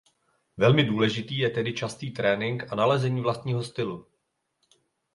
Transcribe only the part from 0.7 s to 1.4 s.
důležitý